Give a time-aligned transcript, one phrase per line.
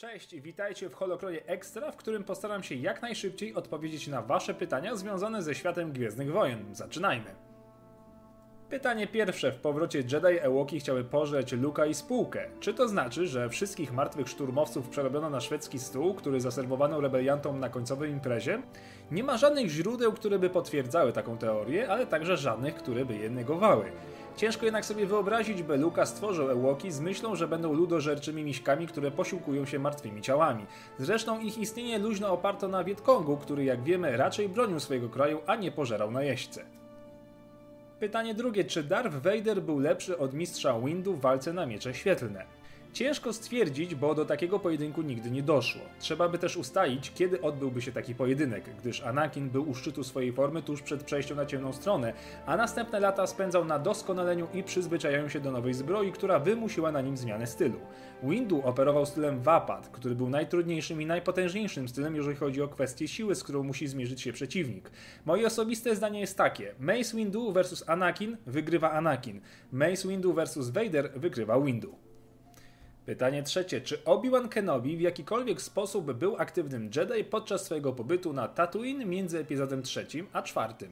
[0.00, 4.96] Cześć witajcie w Holokronie Extra, w którym postaram się jak najszybciej odpowiedzieć na Wasze pytania
[4.96, 6.74] związane ze światem Gwiezdnych Wojen.
[6.74, 7.34] Zaczynajmy!
[8.70, 9.52] Pytanie pierwsze.
[9.52, 12.48] W powrocie Jedi Ewoki chciały pożreć Luka i spółkę.
[12.60, 17.68] Czy to znaczy, że wszystkich martwych szturmowców przerobiono na szwedzki stół, który zaserwowano rebeliantom na
[17.68, 18.62] końcowej imprezie?
[19.10, 23.30] Nie ma żadnych źródeł, które by potwierdzały taką teorię, ale także żadnych, które by je
[23.30, 23.92] negowały.
[24.36, 29.10] Ciężko jednak sobie wyobrazić, by Luka stworzył Ewoki z myślą, że będą ludożerczymi miśkami, które
[29.10, 30.66] posiłkują się martwymi ciałami.
[30.98, 35.56] Zresztą ich istnienie luźno oparto na Wietkongu, który jak wiemy raczej bronił swojego kraju, a
[35.56, 36.64] nie pożerał na jeźdźce.
[38.00, 42.59] Pytanie drugie, czy Darth Vader był lepszy od mistrza Windu w walce na miecze świetlne?
[42.92, 45.82] Ciężko stwierdzić, bo do takiego pojedynku nigdy nie doszło.
[45.98, 50.32] Trzeba by też ustalić, kiedy odbyłby się taki pojedynek, gdyż Anakin był u szczytu swojej
[50.32, 52.12] formy tuż przed przejściem na ciemną stronę,
[52.46, 57.00] a następne lata spędzał na doskonaleniu i przyzwyczajaniu się do nowej zbroi, która wymusiła na
[57.00, 57.80] nim zmianę stylu.
[58.22, 63.34] Windu operował stylem Wapad, który był najtrudniejszym i najpotężniejszym stylem, jeżeli chodzi o kwestię siły,
[63.34, 64.90] z którą musi zmierzyć się przeciwnik.
[65.24, 69.40] Moje osobiste zdanie jest takie: Mace Windu versus Anakin wygrywa Anakin.
[69.72, 72.09] Mace Windu versus Vader wygrywa Windu.
[73.06, 73.80] Pytanie trzecie.
[73.80, 79.38] Czy Obi-Wan Kenobi w jakikolwiek sposób był aktywnym Jedi podczas swojego pobytu na Tatooine między
[79.38, 80.90] epizodem trzecim a czwartym?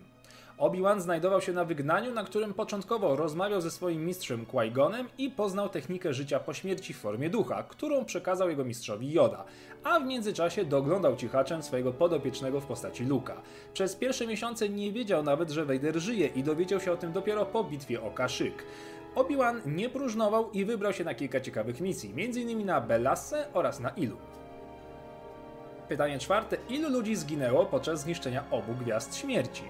[0.59, 5.69] Obi-Wan znajdował się na wygnaniu, na którym początkowo rozmawiał ze swoim mistrzem Qui-Gonem i poznał
[5.69, 9.45] technikę życia po śmierci w formie ducha, którą przekazał jego mistrzowi Yoda,
[9.85, 13.43] a w międzyczasie doglądał cichaczem swojego podopiecznego w postaci Luka.
[13.73, 17.47] Przez pierwsze miesiące nie wiedział nawet, że Vader żyje i dowiedział się o tym dopiero
[17.47, 18.65] po bitwie o Kashyyyk.
[19.15, 22.67] Obi-Wan nie próżnował i wybrał się na kilka ciekawych misji, m.in.
[22.67, 24.17] na Belasse oraz na Ilu.
[25.89, 26.57] Pytanie czwarte.
[26.69, 29.63] Ilu ludzi zginęło podczas zniszczenia obu Gwiazd Śmierci?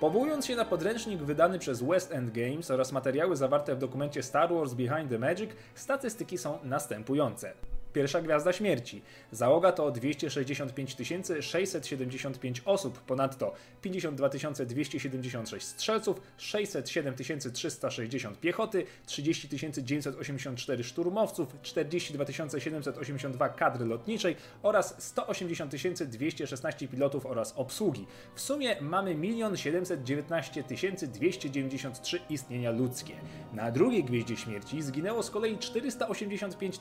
[0.00, 4.54] Powołując się na podręcznik wydany przez West End Games oraz materiały zawarte w dokumencie Star
[4.54, 7.52] Wars Behind the Magic, statystyki są następujące
[7.96, 9.02] pierwsza gwiazda śmierci.
[9.32, 10.96] Załoga to 265
[11.40, 14.28] 675 osób, ponadto 52
[14.66, 17.14] 276 strzelców, 607
[17.52, 19.48] 360 piechoty, 30
[19.82, 22.24] 984 szturmowców, 42
[22.58, 25.74] 782 kadry lotniczej oraz 180
[26.04, 28.06] 216 pilotów oraz obsługi.
[28.34, 30.64] W sumie mamy 1 719
[31.12, 33.14] 293 istnienia ludzkie.
[33.56, 36.80] Na drugiej gwieździe śmierci zginęło z kolei 485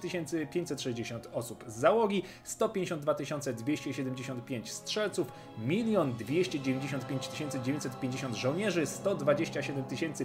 [0.52, 3.14] 560 osób z załogi, 152
[3.54, 5.32] 275 strzelców,
[5.68, 7.30] 1 295
[7.64, 9.84] 950 żołnierzy, 127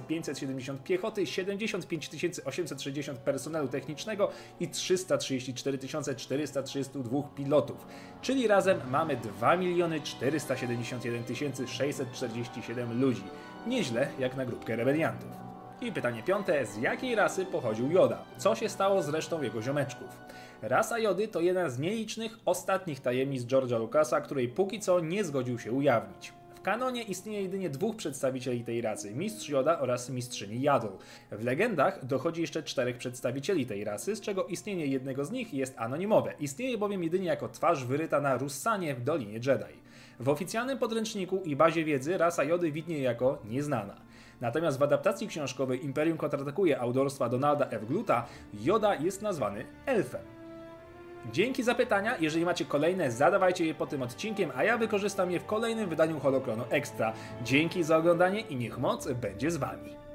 [0.08, 2.10] 570 piechoty, 75
[2.44, 4.30] 860 personelu technicznego
[4.60, 5.78] i 334
[6.16, 7.86] 432 pilotów.
[8.22, 9.56] Czyli razem mamy 2
[10.02, 13.22] 471 647 ludzi.
[13.66, 15.49] Nieźle jak na grupkę rebeliantów.
[15.82, 18.24] I pytanie piąte, z jakiej rasy pochodził Joda?
[18.38, 20.08] Co się stało z resztą jego ziomeczków?
[20.62, 25.58] Rasa Jody to jedna z nielicznych ostatnich tajemnic George'a Lucasa, której póki co nie zgodził
[25.58, 26.32] się ujawnić.
[26.54, 30.90] W kanonie istnieje jedynie dwóch przedstawicieli tej rasy, mistrz Joda oraz mistrzyni Yaddle.
[31.32, 35.74] W legendach dochodzi jeszcze czterech przedstawicieli tej rasy, z czego istnienie jednego z nich jest
[35.78, 36.34] anonimowe.
[36.40, 39.80] Istnieje bowiem jedynie jako twarz wyryta na Russanie w Dolinie Jedi.
[40.20, 44.09] W oficjalnym podręczniku i bazie wiedzy rasa Jody widnieje jako nieznana.
[44.40, 47.86] Natomiast w adaptacji książkowej Imperium kontratakuje autorstwa Donalda F.
[47.86, 50.20] Gluta, Yoda jest nazwany elfem.
[51.32, 55.40] Dzięki za pytania, jeżeli macie kolejne, zadawajcie je po tym odcinkiem, a ja wykorzystam je
[55.40, 57.12] w kolejnym wydaniu Holokronu Extra.
[57.44, 60.09] Dzięki za oglądanie i niech moc będzie z Wami.